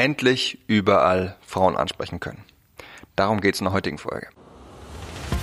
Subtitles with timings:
[0.00, 2.42] endlich überall Frauen ansprechen können.
[3.16, 4.28] Darum geht es in der heutigen Folge.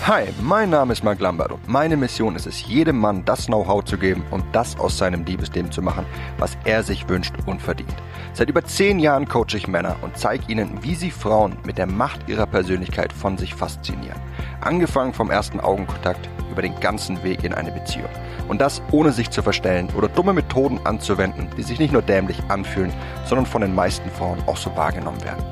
[0.07, 3.83] Hi, mein Name ist Mark Lambert und meine Mission ist es, jedem Mann das Know-how
[3.83, 6.07] zu geben und das aus seinem Liebesleben zu machen,
[6.39, 7.93] was er sich wünscht und verdient.
[8.33, 11.87] Seit über zehn Jahren coache ich Männer und zeige ihnen, wie sie Frauen mit der
[11.87, 14.19] Macht ihrer Persönlichkeit von sich faszinieren.
[14.61, 18.09] Angefangen vom ersten Augenkontakt über den ganzen Weg in eine Beziehung.
[18.47, 22.41] Und das ohne sich zu verstellen oder dumme Methoden anzuwenden, die sich nicht nur dämlich
[22.47, 22.93] anfühlen,
[23.25, 25.43] sondern von den meisten Frauen auch so wahrgenommen werden.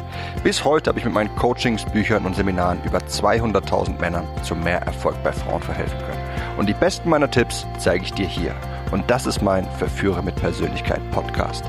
[0.43, 4.81] Bis heute habe ich mit meinen Coachings, Büchern und Seminaren über 200.000 Männern zu mehr
[4.81, 6.57] Erfolg bei Frauen verhelfen können.
[6.57, 8.55] Und die besten meiner Tipps zeige ich dir hier.
[8.91, 11.65] Und das ist mein Verführer mit Persönlichkeit Podcast.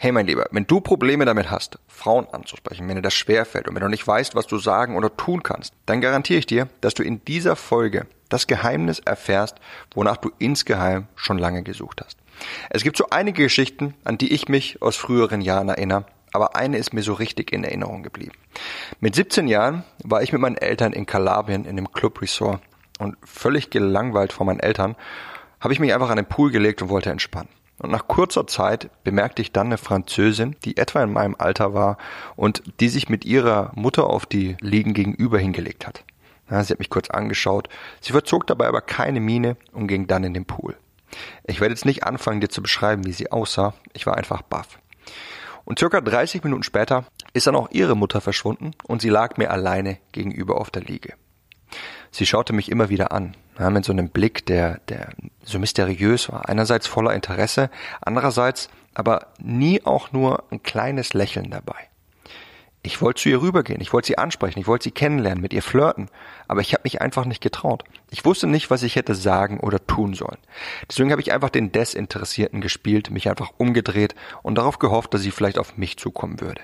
[0.00, 3.74] Hey mein Lieber, wenn du Probleme damit hast, Frauen anzusprechen, wenn dir das schwerfällt und
[3.74, 6.94] wenn du nicht weißt, was du sagen oder tun kannst, dann garantiere ich dir, dass
[6.94, 9.56] du in dieser Folge das Geheimnis erfährst,
[9.94, 12.18] wonach du insgeheim schon lange gesucht hast.
[12.70, 16.78] Es gibt so einige Geschichten, an die ich mich aus früheren Jahren erinnere, aber eine
[16.78, 18.36] ist mir so richtig in Erinnerung geblieben.
[19.00, 22.60] Mit 17 Jahren war ich mit meinen Eltern in Kalabrien in einem Club Resort
[22.98, 24.96] und völlig gelangweilt von meinen Eltern
[25.60, 27.48] habe ich mich einfach an den Pool gelegt und wollte entspannen.
[27.78, 31.96] Und nach kurzer Zeit bemerkte ich dann eine Französin, die etwa in meinem Alter war
[32.34, 36.04] und die sich mit ihrer Mutter auf die Liegen gegenüber hingelegt hat.
[36.50, 37.68] Ja, sie hat mich kurz angeschaut,
[38.00, 40.76] sie verzog dabei aber keine Miene und ging dann in den Pool.
[41.44, 44.78] Ich werde jetzt nicht anfangen, dir zu beschreiben, wie sie aussah, ich war einfach baff.
[45.64, 47.04] Und circa 30 Minuten später
[47.34, 51.14] ist dann auch ihre Mutter verschwunden und sie lag mir alleine gegenüber auf der Liege.
[52.10, 55.10] Sie schaute mich immer wieder an, ja, mit so einem Blick, der, der
[55.42, 56.48] so mysteriös war.
[56.48, 61.87] Einerseits voller Interesse, andererseits aber nie auch nur ein kleines Lächeln dabei.
[62.82, 65.62] Ich wollte zu ihr rübergehen, ich wollte sie ansprechen, ich wollte sie kennenlernen, mit ihr
[65.62, 66.08] flirten,
[66.46, 67.82] aber ich habe mich einfach nicht getraut.
[68.10, 70.38] Ich wusste nicht, was ich hätte sagen oder tun sollen.
[70.88, 75.32] Deswegen habe ich einfach den Desinteressierten gespielt, mich einfach umgedreht und darauf gehofft, dass sie
[75.32, 76.62] vielleicht auf mich zukommen würde.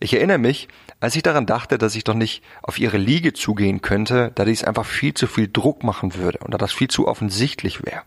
[0.00, 0.68] Ich erinnere mich,
[1.00, 4.64] als ich daran dachte, dass ich doch nicht auf ihre Liege zugehen könnte, da dies
[4.64, 8.02] einfach viel zu viel Druck machen würde und da das viel zu offensichtlich wäre.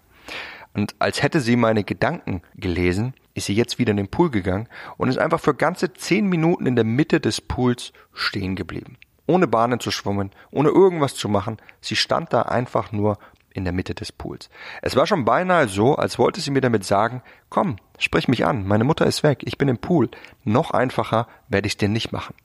[0.77, 4.69] Und als hätte sie meine Gedanken gelesen, ist sie jetzt wieder in den Pool gegangen
[4.97, 8.97] und ist einfach für ganze zehn Minuten in der Mitte des Pools stehen geblieben.
[9.25, 11.57] Ohne Bahnen zu schwimmen, ohne irgendwas zu machen.
[11.81, 13.17] Sie stand da einfach nur
[13.55, 14.51] in der Mitte des Pools.
[14.83, 18.67] Es war schon beinahe so, als wollte sie mir damit sagen, komm, sprich mich an,
[18.67, 20.11] meine Mutter ist weg, ich bin im Pool.
[20.43, 22.35] Noch einfacher werde ich es dir nicht machen.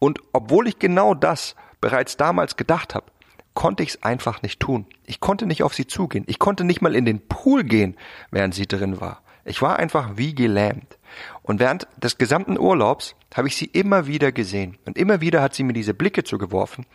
[0.00, 3.06] Und obwohl ich genau das bereits damals gedacht habe,
[3.54, 4.86] konnte ich es einfach nicht tun.
[5.04, 6.24] Ich konnte nicht auf sie zugehen.
[6.26, 7.96] Ich konnte nicht mal in den Pool gehen,
[8.30, 9.22] während sie drin war.
[9.44, 10.98] Ich war einfach wie gelähmt.
[11.42, 14.78] Und während des gesamten Urlaubs habe ich sie immer wieder gesehen.
[14.84, 16.86] Und immer wieder hat sie mir diese Blicke zugeworfen.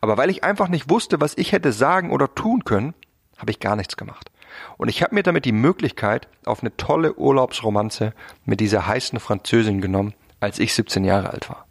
[0.00, 2.94] Aber weil ich einfach nicht wusste, was ich hätte sagen oder tun können,
[3.38, 4.30] habe ich gar nichts gemacht.
[4.76, 8.12] Und ich habe mir damit die Möglichkeit auf eine tolle Urlaubsromanze
[8.44, 11.65] mit dieser heißen Französin genommen, als ich 17 Jahre alt war.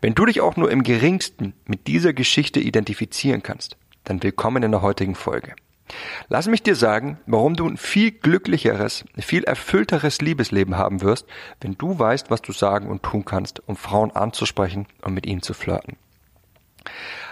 [0.00, 4.70] Wenn du dich auch nur im geringsten mit dieser Geschichte identifizieren kannst, dann willkommen in
[4.70, 5.54] der heutigen Folge.
[6.28, 11.26] Lass mich dir sagen, warum du ein viel glücklicheres, viel erfüllteres Liebesleben haben wirst,
[11.60, 15.42] wenn du weißt, was du sagen und tun kannst, um Frauen anzusprechen und mit ihnen
[15.42, 15.96] zu flirten.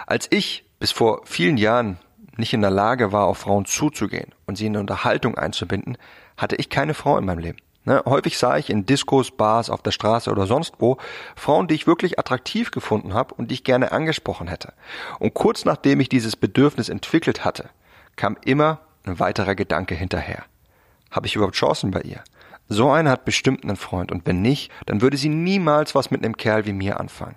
[0.05, 1.99] Als ich bis vor vielen Jahren
[2.37, 5.97] nicht in der Lage war, auf Frauen zuzugehen und sie in eine Unterhaltung einzubinden,
[6.37, 7.57] hatte ich keine Frau in meinem Leben.
[7.87, 10.97] Ne, häufig sah ich in Diskos, Bars, auf der Straße oder sonst wo
[11.37, 14.73] Frauen, die ich wirklich attraktiv gefunden habe und die ich gerne angesprochen hätte.
[15.19, 17.69] Und kurz nachdem ich dieses Bedürfnis entwickelt hatte,
[18.17, 20.43] kam immer ein weiterer Gedanke hinterher.
[21.11, 22.21] Habe ich überhaupt Chancen bei ihr?
[22.67, 26.25] So eine hat bestimmt einen Freund und wenn nicht, dann würde sie niemals was mit
[26.25, 27.35] einem Kerl wie mir anfangen.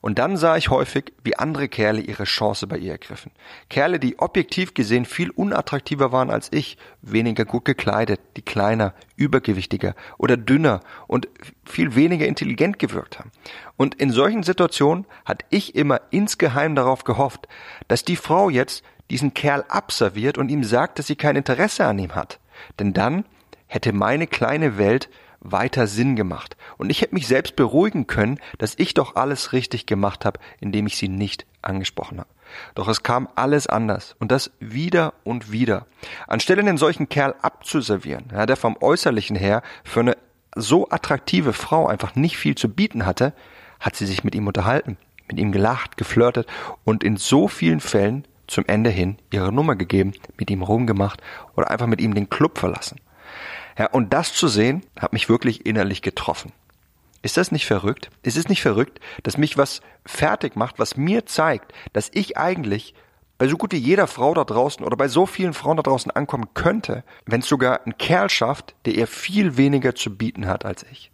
[0.00, 3.32] Und dann sah ich häufig, wie andere Kerle ihre Chance bei ihr ergriffen.
[3.68, 9.94] Kerle, die objektiv gesehen viel unattraktiver waren als ich, weniger gut gekleidet, die kleiner, übergewichtiger
[10.16, 11.28] oder dünner und
[11.64, 13.30] viel weniger intelligent gewirkt haben.
[13.76, 17.46] Und in solchen Situationen hat ich immer insgeheim darauf gehofft,
[17.88, 21.98] dass die Frau jetzt diesen Kerl abserviert und ihm sagt, dass sie kein Interesse an
[21.98, 22.38] ihm hat.
[22.78, 23.24] Denn dann
[23.66, 26.56] hätte meine kleine Welt weiter Sinn gemacht.
[26.76, 30.86] Und ich hätte mich selbst beruhigen können, dass ich doch alles richtig gemacht habe, indem
[30.86, 32.28] ich sie nicht angesprochen habe.
[32.74, 35.86] Doch es kam alles anders und das wieder und wieder.
[36.26, 40.16] Anstelle einen solchen Kerl abzuservieren, ja, der vom Äußerlichen her für eine
[40.56, 43.32] so attraktive Frau einfach nicht viel zu bieten hatte,
[43.78, 44.96] hat sie sich mit ihm unterhalten,
[45.28, 46.48] mit ihm gelacht, geflirtet
[46.84, 51.22] und in so vielen Fällen zum Ende hin ihre Nummer gegeben, mit ihm rumgemacht
[51.56, 53.00] oder einfach mit ihm den Club verlassen.
[53.80, 56.52] Ja, und das zu sehen, hat mich wirklich innerlich getroffen.
[57.22, 58.10] Ist das nicht verrückt?
[58.22, 62.92] Ist es nicht verrückt, dass mich was fertig macht, was mir zeigt, dass ich eigentlich
[63.38, 66.10] bei so gut wie jeder Frau da draußen oder bei so vielen Frauen da draußen
[66.10, 70.66] ankommen könnte, wenn es sogar ein Kerl schafft, der ihr viel weniger zu bieten hat
[70.66, 71.10] als ich.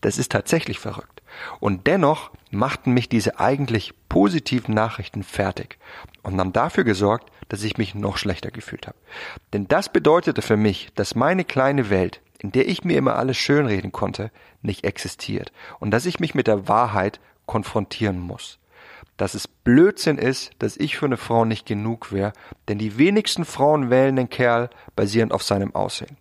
[0.00, 1.13] Das ist tatsächlich verrückt.
[1.60, 5.78] Und dennoch machten mich diese eigentlich positiven Nachrichten fertig
[6.22, 8.96] und haben dafür gesorgt, dass ich mich noch schlechter gefühlt habe.
[9.52, 13.36] Denn das bedeutete für mich, dass meine kleine Welt, in der ich mir immer alles
[13.36, 14.30] schönreden konnte,
[14.62, 18.58] nicht existiert und dass ich mich mit der Wahrheit konfrontieren muss
[19.16, 22.32] dass es Blödsinn ist, dass ich für eine Frau nicht genug wäre,
[22.68, 26.16] denn die wenigsten Frauen wählen den Kerl basierend auf seinem Aussehen.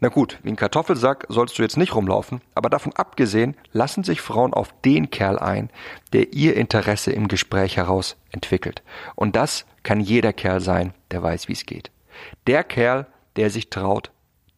[0.00, 4.20] Na gut, wie ein Kartoffelsack sollst du jetzt nicht rumlaufen, aber davon abgesehen lassen sich
[4.20, 5.70] Frauen auf den Kerl ein,
[6.12, 8.84] der ihr Interesse im Gespräch heraus entwickelt.
[9.16, 11.90] Und das kann jeder Kerl sein, der weiß, wie es geht.
[12.46, 14.12] Der Kerl, der sich traut,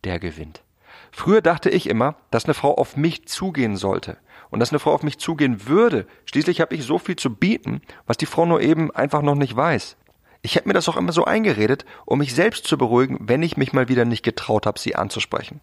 [0.04, 0.62] der gewinnt.
[1.10, 4.18] Früher dachte ich immer, dass eine Frau auf mich zugehen sollte
[4.50, 6.06] und dass eine Frau auf mich zugehen würde.
[6.26, 9.56] Schließlich habe ich so viel zu bieten, was die Frau nur eben einfach noch nicht
[9.56, 9.96] weiß.
[10.42, 13.56] Ich habe mir das auch immer so eingeredet, um mich selbst zu beruhigen, wenn ich
[13.56, 15.60] mich mal wieder nicht getraut habe, sie anzusprechen.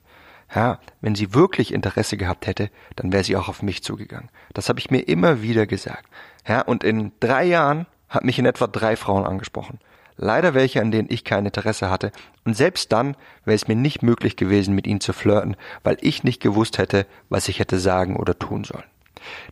[0.53, 4.29] Ja, wenn sie wirklich Interesse gehabt hätte, dann wäre sie auch auf mich zugegangen.
[4.53, 6.05] Das habe ich mir immer wieder gesagt.
[6.47, 9.79] Ja, und in drei Jahren hat mich in etwa drei Frauen angesprochen.
[10.15, 12.11] Leider welche, an denen ich kein Interesse hatte.
[12.45, 13.15] Und selbst dann
[13.45, 17.05] wäre es mir nicht möglich gewesen, mit ihnen zu flirten, weil ich nicht gewusst hätte,
[17.29, 18.83] was ich hätte sagen oder tun sollen.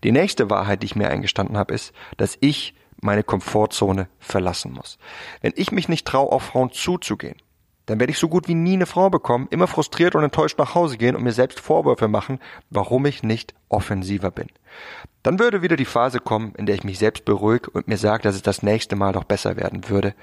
[0.03, 4.97] Die nächste Wahrheit, die ich mir eingestanden habe, ist, dass ich meine Komfortzone verlassen muss.
[5.41, 7.37] Wenn ich mich nicht traue, auf Frauen zuzugehen,
[7.85, 10.73] dann werde ich so gut wie nie eine Frau bekommen, immer frustriert und enttäuscht nach
[10.73, 12.39] Hause gehen und mir selbst Vorwürfe machen,
[12.69, 14.47] warum ich nicht offensiver bin.
[15.23, 18.23] Dann würde wieder die Phase kommen, in der ich mich selbst beruhige und mir sage,
[18.23, 20.15] dass es das nächste Mal doch besser werden würde.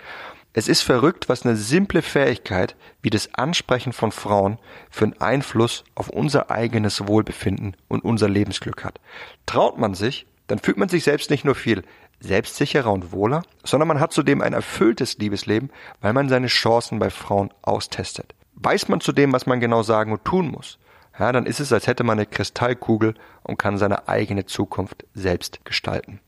[0.54, 4.58] Es ist verrückt, was eine simple Fähigkeit wie das Ansprechen von Frauen
[4.90, 9.00] für einen Einfluss auf unser eigenes Wohlbefinden und unser Lebensglück hat.
[9.46, 11.82] Traut man sich, dann fühlt man sich selbst nicht nur viel
[12.22, 15.70] selbstsicherer und wohler, sondern man hat zudem ein erfülltes Liebesleben,
[16.00, 18.34] weil man seine Chancen bei Frauen austestet.
[18.54, 20.78] Weiß man zudem, was man genau sagen und tun muss,
[21.18, 25.64] ja, dann ist es, als hätte man eine Kristallkugel und kann seine eigene Zukunft selbst
[25.64, 26.20] gestalten.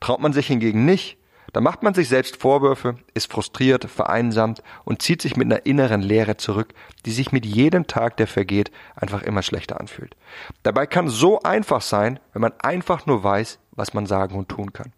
[0.00, 1.18] Traut man sich hingegen nicht,
[1.52, 6.00] dann macht man sich selbst Vorwürfe, ist frustriert, vereinsamt und zieht sich mit einer inneren
[6.00, 6.72] Leere zurück,
[7.04, 10.16] die sich mit jedem Tag, der vergeht, einfach immer schlechter anfühlt.
[10.62, 14.72] Dabei kann so einfach sein, wenn man einfach nur weiß, was man sagen und tun
[14.72, 14.92] kann.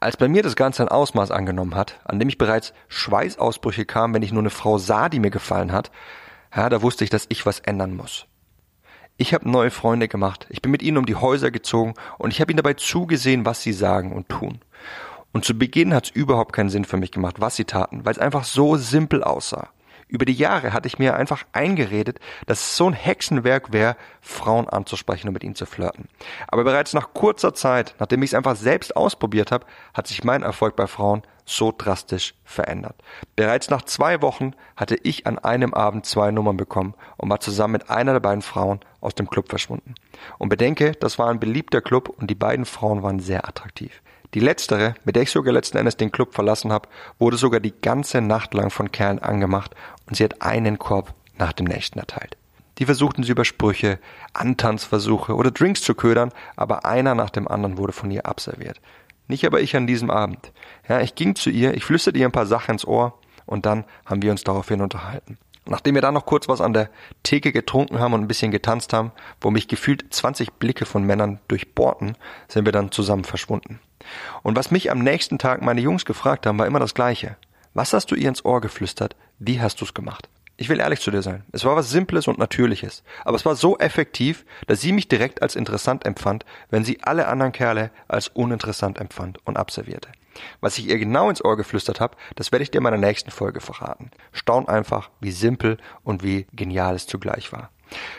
[0.00, 4.14] Als bei mir das Ganze ein Ausmaß angenommen hat, an dem ich bereits Schweißausbrüche kam,
[4.14, 5.90] wenn ich nur eine Frau sah, die mir gefallen hat,
[6.54, 8.26] ja, da wusste ich, dass ich was ändern muss.
[9.16, 12.40] Ich habe neue Freunde gemacht, ich bin mit ihnen um die Häuser gezogen und ich
[12.40, 14.60] habe ihnen dabei zugesehen, was sie sagen und tun.
[15.32, 18.12] Und zu Beginn hat es überhaupt keinen Sinn für mich gemacht, was sie taten, weil
[18.12, 19.70] es einfach so simpel aussah.
[20.08, 24.68] Über die Jahre hatte ich mir einfach eingeredet, dass es so ein Hexenwerk wäre, Frauen
[24.68, 26.08] anzusprechen und mit ihnen zu flirten.
[26.48, 30.42] Aber bereits nach kurzer Zeit, nachdem ich es einfach selbst ausprobiert habe, hat sich mein
[30.42, 32.96] Erfolg bei Frauen so drastisch verändert.
[33.36, 37.72] Bereits nach zwei Wochen hatte ich an einem Abend zwei Nummern bekommen und war zusammen
[37.72, 39.94] mit einer der beiden Frauen aus dem Club verschwunden.
[40.38, 44.02] Und bedenke, das war ein beliebter Club und die beiden Frauen waren sehr attraktiv.
[44.34, 46.88] Die letztere, mit der ich sogar letzten Endes den Club verlassen habe,
[47.18, 49.74] wurde sogar die ganze Nacht lang von Kerlen angemacht
[50.06, 52.36] und sie hat einen Korb nach dem nächsten erteilt.
[52.78, 53.98] Die versuchten sie über Sprüche,
[54.34, 58.80] Antanzversuche oder Drinks zu ködern, aber einer nach dem anderen wurde von ihr abserviert.
[59.26, 60.52] Nicht aber ich an diesem Abend.
[60.88, 63.84] Ja, ich ging zu ihr, ich flüsterte ihr ein paar Sachen ins Ohr und dann
[64.06, 65.38] haben wir uns daraufhin unterhalten.
[65.68, 66.88] Nachdem wir dann noch kurz was an der
[67.22, 71.40] Theke getrunken haben und ein bisschen getanzt haben, wo mich gefühlt 20 Blicke von Männern
[71.48, 72.16] durchbohrten,
[72.48, 73.78] sind wir dann zusammen verschwunden.
[74.42, 77.36] Und was mich am nächsten Tag meine Jungs gefragt haben, war immer das Gleiche.
[77.74, 79.14] Was hast du ihr ins Ohr geflüstert?
[79.38, 80.28] Wie hast du's gemacht?
[80.56, 81.44] Ich will ehrlich zu dir sein.
[81.52, 83.04] Es war was Simples und Natürliches.
[83.24, 87.28] Aber es war so effektiv, dass sie mich direkt als interessant empfand, wenn sie alle
[87.28, 90.08] anderen Kerle als uninteressant empfand und abservierte.
[90.60, 93.30] Was ich ihr genau ins Ohr geflüstert habe, das werde ich dir in meiner nächsten
[93.30, 94.10] Folge verraten.
[94.32, 97.70] Staun einfach, wie simpel und wie genial es zugleich war.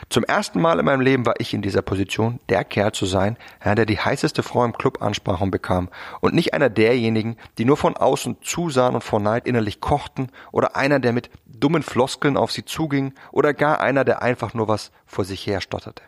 [0.08, 3.36] Zum ersten Mal in meinem Leben war ich in dieser Position, der Kerl zu sein,
[3.64, 5.88] der die heißeste Frau im Club Ansprachung bekam
[6.20, 10.76] und nicht einer derjenigen, die nur von außen zusahen und vor Neid innerlich kochten oder
[10.76, 14.90] einer, der mit dummen Floskeln auf sie zuging oder gar einer, der einfach nur was
[15.06, 16.02] vor sich her stotterte.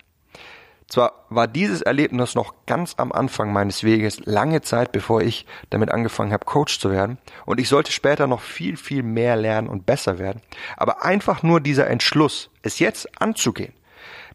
[0.92, 5.90] Zwar war dieses Erlebnis noch ganz am Anfang meines Weges, lange Zeit bevor ich damit
[5.90, 9.86] angefangen habe, Coach zu werden, und ich sollte später noch viel, viel mehr lernen und
[9.86, 10.42] besser werden,
[10.76, 13.72] aber einfach nur dieser Entschluss, es jetzt anzugehen,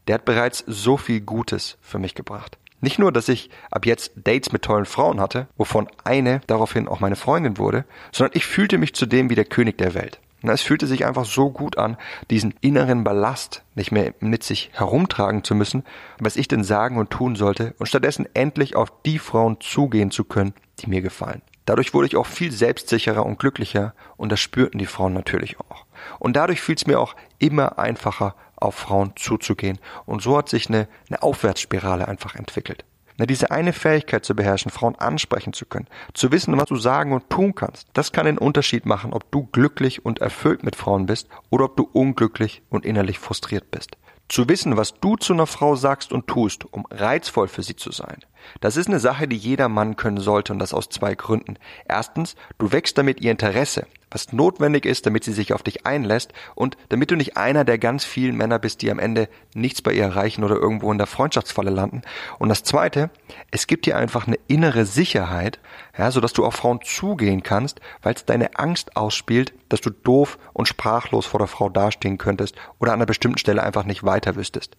[0.07, 2.57] der hat bereits so viel Gutes für mich gebracht.
[2.81, 6.99] Nicht nur, dass ich ab jetzt Dates mit tollen Frauen hatte, wovon eine daraufhin auch
[6.99, 10.19] meine Freundin wurde, sondern ich fühlte mich zudem wie der König der Welt.
[10.53, 11.97] Es fühlte sich einfach so gut an,
[12.29, 15.83] diesen inneren Ballast nicht mehr mit sich herumtragen zu müssen,
[16.19, 20.23] was ich denn sagen und tun sollte und stattdessen endlich auf die Frauen zugehen zu
[20.23, 21.41] können, die mir gefallen.
[21.65, 25.85] Dadurch wurde ich auch viel selbstsicherer und glücklicher und das spürten die Frauen natürlich auch.
[26.17, 29.79] Und dadurch fiel es mir auch immer einfacher, auf Frauen zuzugehen.
[30.05, 32.83] Und so hat sich eine, eine Aufwärtsspirale einfach entwickelt.
[33.17, 37.13] Na, diese eine Fähigkeit zu beherrschen, Frauen ansprechen zu können, zu wissen, was du sagen
[37.13, 41.07] und tun kannst, das kann den Unterschied machen, ob du glücklich und erfüllt mit Frauen
[41.07, 43.97] bist oder ob du unglücklich und innerlich frustriert bist.
[44.29, 47.91] Zu wissen, was du zu einer Frau sagst und tust, um reizvoll für sie zu
[47.91, 48.19] sein,
[48.61, 51.57] das ist eine Sache, die jeder Mann können sollte und das aus zwei Gründen.
[51.87, 56.33] Erstens, du wächst damit ihr Interesse, was notwendig ist, damit sie sich auf dich einlässt
[56.55, 59.91] und damit du nicht einer der ganz vielen Männer bist, die am Ende nichts bei
[59.91, 62.01] ihr erreichen oder irgendwo in der Freundschaftsfalle landen.
[62.39, 63.09] Und das zweite,
[63.51, 65.59] es gibt dir einfach eine innere Sicherheit,
[65.97, 70.37] ja, sodass du auf Frauen zugehen kannst, weil es deine Angst ausspielt, dass du doof
[70.53, 74.35] und sprachlos vor der Frau dastehen könntest oder an einer bestimmten Stelle einfach nicht weiter
[74.35, 74.77] wüsstest.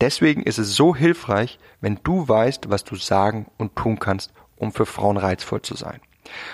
[0.00, 4.72] Deswegen ist es so hilfreich, wenn du weißt, was du sagen und tun kannst, um
[4.72, 6.00] für Frauen reizvoll zu sein.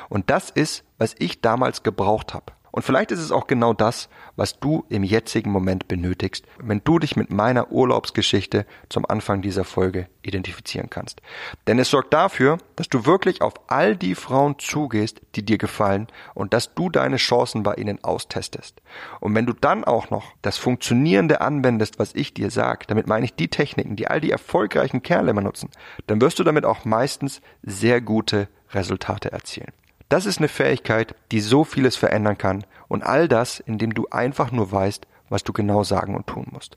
[0.08, 2.52] Und das ist, was ich damals gebraucht habe.
[2.75, 6.99] Und vielleicht ist es auch genau das, was du im jetzigen Moment benötigst, wenn du
[6.99, 11.23] dich mit meiner Urlaubsgeschichte zum Anfang dieser Folge identifizieren kannst.
[11.69, 16.09] Denn es sorgt dafür, dass du wirklich auf all die Frauen zugehst, die dir gefallen
[16.35, 18.83] und dass du deine Chancen bei ihnen austestest.
[19.21, 23.25] Und wenn du dann auch noch das Funktionierende anwendest, was ich dir sage, damit meine
[23.25, 25.71] ich die Techniken, die all die erfolgreichen Kerle immer nutzen,
[26.09, 29.71] dann wirst du damit auch meistens sehr gute Resultate erzielen.
[30.14, 34.52] Das ist eine Fähigkeit, die so vieles verändern kann und all das, indem du einfach
[34.52, 36.76] nur weißt, was du genau sagen und tun musst.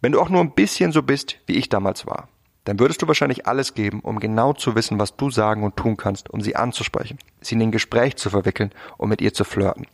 [0.00, 2.30] Wenn du auch nur ein bisschen so bist, wie ich damals war,
[2.64, 5.98] dann würdest du wahrscheinlich alles geben, um genau zu wissen, was du sagen und tun
[5.98, 9.86] kannst, um sie anzusprechen, sie in ein Gespräch zu verwickeln und mit ihr zu flirten.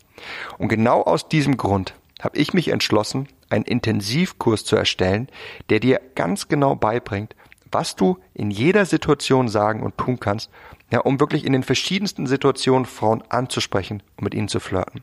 [0.57, 5.27] Und genau aus diesem Grund habe ich mich entschlossen, einen Intensivkurs zu erstellen,
[5.69, 7.35] der dir ganz genau beibringt,
[7.73, 10.49] was du in jeder Situation sagen und tun kannst,
[10.91, 15.03] ja, um wirklich in den verschiedensten Situationen Frauen anzusprechen und mit ihnen zu flirten.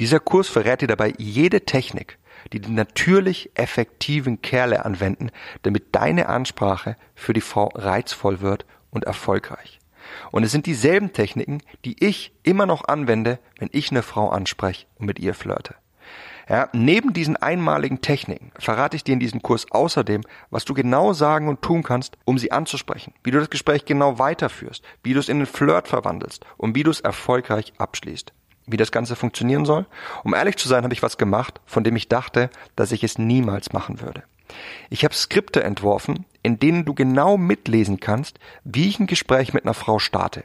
[0.00, 2.18] Dieser Kurs verrät dir dabei jede Technik,
[2.52, 5.30] die die natürlich effektiven Kerle anwenden,
[5.62, 9.78] damit deine Ansprache für die Frau reizvoll wird und erfolgreich.
[10.30, 14.86] Und es sind dieselben Techniken, die ich immer noch anwende, wenn ich eine Frau anspreche
[14.98, 15.74] und mit ihr flirte.
[16.48, 21.12] Ja, neben diesen einmaligen Techniken verrate ich dir in diesem Kurs außerdem, was du genau
[21.12, 25.20] sagen und tun kannst, um sie anzusprechen, wie du das Gespräch genau weiterführst, wie du
[25.20, 28.32] es in einen Flirt verwandelst und wie du es erfolgreich abschließt.
[28.66, 29.86] Wie das Ganze funktionieren soll?
[30.22, 33.18] Um ehrlich zu sein, habe ich was gemacht, von dem ich dachte, dass ich es
[33.18, 34.22] niemals machen würde.
[34.90, 39.64] Ich habe Skripte entworfen, in denen du genau mitlesen kannst, wie ich ein Gespräch mit
[39.64, 40.44] einer Frau starte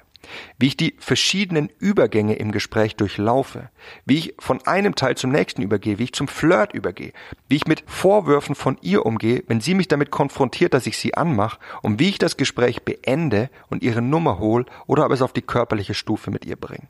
[0.60, 3.69] wie ich die verschiedenen Übergänge im Gespräch durchlaufe,
[4.05, 7.13] wie ich von einem Teil zum nächsten übergehe, wie ich zum Flirt übergehe,
[7.50, 11.13] wie ich mit Vorwürfen von ihr umgehe, wenn sie mich damit konfrontiert, dass ich sie
[11.13, 15.34] anmache, und wie ich das Gespräch beende und ihre Nummer hole oder aber es auf
[15.34, 16.88] die körperliche Stufe mit ihr bringe.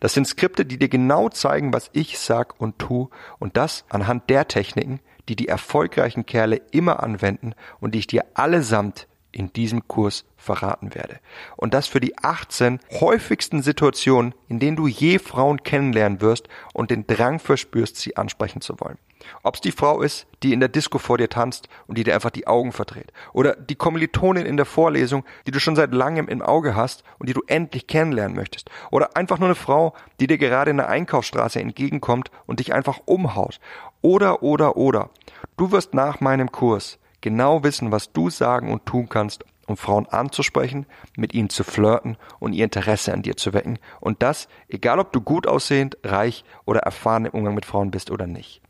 [0.00, 3.08] Das sind Skripte, die dir genau zeigen, was ich sag und tu,
[3.38, 8.24] und das anhand der Techniken, die die erfolgreichen Kerle immer anwenden und die ich dir
[8.34, 11.18] allesamt in diesem Kurs verraten werde.
[11.56, 16.90] Und das für die 18 häufigsten Situationen, in denen du je Frauen kennenlernen wirst und
[16.90, 18.98] den Drang verspürst, sie ansprechen zu wollen.
[19.42, 22.14] Ob es die Frau ist, die in der Disco vor dir tanzt und die dir
[22.14, 23.12] einfach die Augen verdreht.
[23.32, 27.28] Oder die Kommilitonin in der Vorlesung, die du schon seit langem im Auge hast und
[27.28, 28.70] die du endlich kennenlernen möchtest.
[28.90, 33.00] Oder einfach nur eine Frau, die dir gerade in der Einkaufsstraße entgegenkommt und dich einfach
[33.04, 33.60] umhaut.
[34.00, 35.10] Oder, oder, oder.
[35.56, 40.06] Du wirst nach meinem Kurs genau wissen, was du sagen und tun kannst, um Frauen
[40.06, 40.86] anzusprechen,
[41.16, 43.78] mit ihnen zu flirten und ihr Interesse an dir zu wecken.
[44.00, 48.10] Und das, egal ob du gut aussehend, reich oder erfahren im Umgang mit Frauen bist
[48.10, 48.60] oder nicht.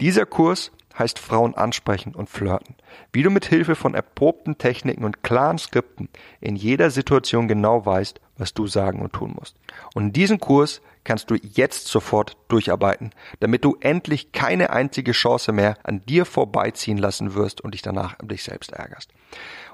[0.00, 2.76] Dieser Kurs heißt Frauen ansprechen und flirten.
[3.12, 6.08] Wie du mit Hilfe von erprobten Techniken und klaren Skripten
[6.40, 9.56] in jeder Situation genau weißt, was du sagen und tun musst.
[9.94, 13.10] Und in diesem Kurs kannst du jetzt sofort durcharbeiten,
[13.40, 18.18] damit du endlich keine einzige Chance mehr an dir vorbeiziehen lassen wirst und dich danach
[18.20, 19.10] um dich selbst ärgerst.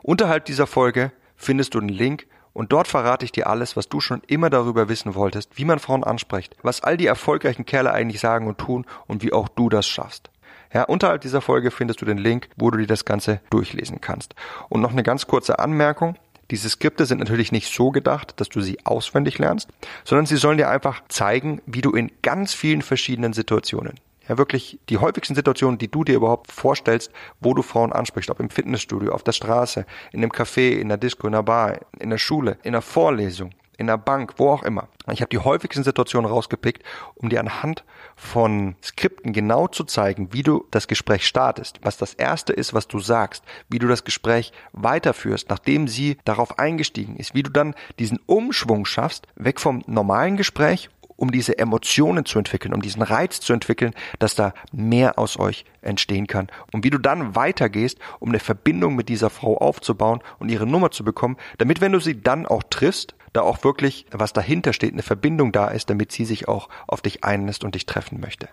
[0.02, 4.00] Unterhalb dieser Folge findest du den Link und dort verrate ich dir alles, was du
[4.00, 8.20] schon immer darüber wissen wolltest, wie man Frauen anspricht, was all die erfolgreichen Kerle eigentlich
[8.20, 10.30] sagen und tun und wie auch du das schaffst.
[10.72, 14.34] Ja, unterhalb dieser Folge findest du den Link, wo du dir das Ganze durchlesen kannst.
[14.68, 16.16] Und noch eine ganz kurze Anmerkung.
[16.50, 19.68] Diese Skripte sind natürlich nicht so gedacht, dass du sie auswendig lernst,
[20.04, 23.94] sondern sie sollen dir einfach zeigen, wie du in ganz vielen verschiedenen Situationen,
[24.28, 28.40] ja wirklich die häufigsten Situationen, die du dir überhaupt vorstellst, wo du Frauen ansprichst, ob
[28.40, 32.10] im Fitnessstudio, auf der Straße, in einem Café, in der Disco, in der Bar, in
[32.10, 34.88] der Schule, in der Vorlesung, in der Bank, wo auch immer.
[35.10, 36.82] Ich habe die häufigsten Situationen rausgepickt,
[37.14, 37.82] um dir anhand
[38.14, 42.88] von Skripten genau zu zeigen, wie du das Gespräch startest, was das erste ist, was
[42.88, 47.74] du sagst, wie du das Gespräch weiterführst, nachdem sie darauf eingestiegen ist, wie du dann
[47.98, 53.40] diesen Umschwung schaffst, weg vom normalen Gespräch um diese Emotionen zu entwickeln, um diesen Reiz
[53.40, 56.48] zu entwickeln, dass da mehr aus euch entstehen kann.
[56.72, 60.90] Und wie du dann weitergehst, um eine Verbindung mit dieser Frau aufzubauen und ihre Nummer
[60.90, 64.92] zu bekommen, damit wenn du sie dann auch triffst, da auch wirklich was dahinter steht,
[64.92, 68.48] eine Verbindung da ist, damit sie sich auch auf dich einlässt und dich treffen möchte.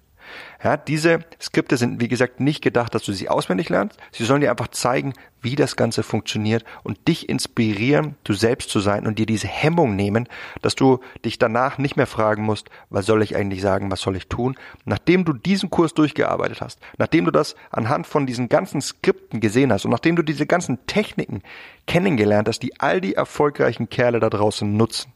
[0.64, 3.98] Ja, diese Skripte sind, wie gesagt, nicht gedacht, dass du sie auswendig lernst.
[4.12, 8.80] Sie sollen dir einfach zeigen, wie das Ganze funktioniert und dich inspirieren, du selbst zu
[8.80, 10.28] sein und dir diese Hemmung nehmen,
[10.62, 14.18] dass du dich danach nicht mehr fragen musst, was soll ich eigentlich sagen, was soll
[14.18, 14.56] ich tun.
[14.86, 19.72] Nachdem du diesen Kurs durchgearbeitet hast, nachdem du das anhand von diesen ganzen Skripten gesehen
[19.72, 21.44] hast und nachdem du diese ganzen Techniken
[21.86, 25.14] kennengelernt hast, die all die erfolgreichen Kerle da draußen nutzen,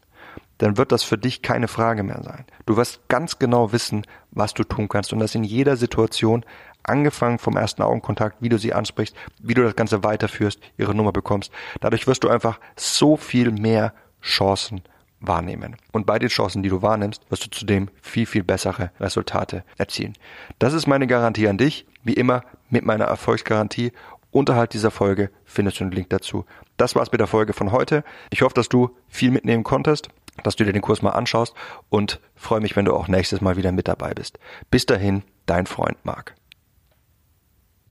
[0.61, 2.45] dann wird das für dich keine Frage mehr sein.
[2.67, 6.45] Du wirst ganz genau wissen, was du tun kannst und das in jeder Situation,
[6.83, 11.11] angefangen vom ersten Augenkontakt, wie du sie ansprichst, wie du das Ganze weiterführst, ihre Nummer
[11.11, 11.51] bekommst.
[11.79, 14.81] Dadurch wirst du einfach so viel mehr Chancen
[15.19, 15.77] wahrnehmen.
[15.91, 20.13] Und bei den Chancen, die du wahrnimmst, wirst du zudem viel, viel bessere Resultate erzielen.
[20.59, 23.93] Das ist meine Garantie an dich, wie immer mit meiner Erfolgsgarantie.
[24.29, 26.45] Unterhalb dieser Folge findest du einen Link dazu.
[26.77, 28.03] Das war's mit der Folge von heute.
[28.29, 30.09] Ich hoffe, dass du viel mitnehmen konntest
[30.43, 31.53] dass du dir den Kurs mal anschaust
[31.89, 34.39] und freue mich, wenn du auch nächstes Mal wieder mit dabei bist.
[34.69, 36.35] Bis dahin, dein Freund Marc.